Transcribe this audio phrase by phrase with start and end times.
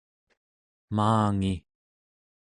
[0.95, 1.53] maangi